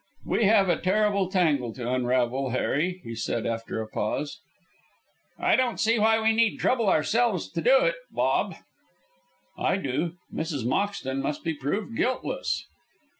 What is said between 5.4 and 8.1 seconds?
don't see why we need trouble ourselves to do it,